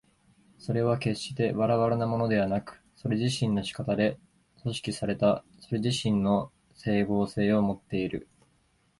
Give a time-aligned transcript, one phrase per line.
[0.57, 4.17] それは決してばらばらなものでなく、それ自身の仕方で
[4.63, 8.27] 組織されたそれ自身の斉合性をもっている。